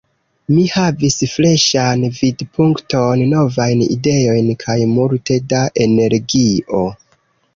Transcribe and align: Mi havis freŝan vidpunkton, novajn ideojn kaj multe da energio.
Mi 0.53 0.61
havis 0.75 1.17
freŝan 1.33 2.05
vidpunkton, 2.19 3.21
novajn 3.35 3.85
ideojn 3.87 4.49
kaj 4.65 4.77
multe 4.97 5.39
da 5.53 5.61
energio. 5.85 6.83